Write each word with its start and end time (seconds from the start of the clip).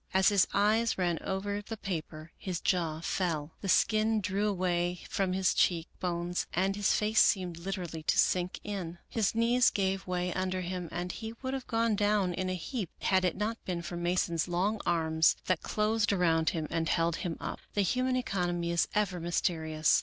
As 0.15 0.29
his 0.29 0.47
eyes 0.51 0.97
ran 0.97 1.19
over 1.21 1.61
the 1.61 1.77
paper, 1.77 2.31
his 2.35 2.59
jaw 2.59 3.01
fell. 3.01 3.51
The 3.61 3.69
skin 3.69 4.19
drew 4.19 4.47
away 4.47 5.01
from 5.07 5.33
his 5.33 5.53
cheek 5.53 5.89
bones 5.99 6.47
and 6.53 6.75
his 6.75 6.95
face 6.95 7.19
seemed 7.19 7.57
literally 7.59 8.01
to 8.01 8.17
sink 8.17 8.59
in. 8.63 8.97
His 9.07 9.35
knees 9.35 9.69
gave 9.69 10.07
way 10.07 10.33
under 10.33 10.61
him 10.61 10.89
and 10.91 11.11
he 11.11 11.33
would 11.43 11.53
have 11.53 11.67
gone 11.67 11.95
down 11.95 12.33
in 12.33 12.49
a 12.49 12.55
heap 12.55 12.89
had 13.01 13.23
it 13.23 13.37
not 13.37 13.63
been 13.63 13.83
for 13.83 13.95
Mason's 13.95 14.47
long 14.47 14.81
arms 14.87 15.35
that 15.45 15.61
closed 15.61 16.11
around 16.11 16.49
him 16.49 16.65
and 16.71 16.89
held 16.89 17.17
him 17.17 17.37
up. 17.39 17.59
The 17.75 17.81
human 17.83 18.15
economy 18.15 18.71
is 18.71 18.87
ever 18.95 19.19
mysterious. 19.19 19.99